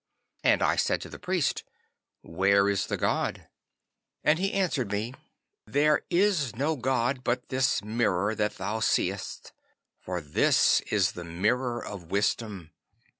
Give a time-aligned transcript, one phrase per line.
[0.43, 1.63] 'And I said to the priest,
[2.23, 3.47] "Where is the god?"
[4.23, 5.13] 'And he answered me:
[5.67, 9.53] "There is no god but this mirror that thou seest,
[9.99, 12.71] for this is the Mirror of Wisdom.